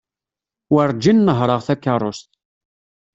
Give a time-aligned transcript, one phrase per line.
[0.73, 2.29] Werǧin nehreɣ takerrust.